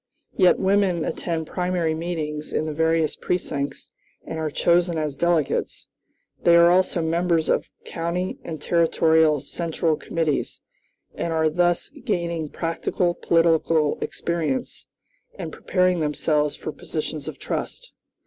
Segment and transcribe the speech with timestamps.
[0.35, 3.91] Yet women attend primary meetings in the various precincts
[4.25, 5.85] and are chosen as delegates.
[6.41, 10.59] They are also members of county and territorial central committees,
[11.13, 14.87] and are thus gaining practical political experience,
[15.37, 17.91] and preparing themselves for positions of trust.